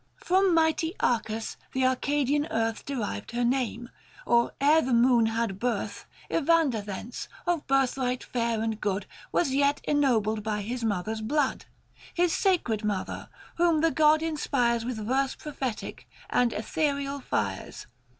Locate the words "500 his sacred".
12.15-12.83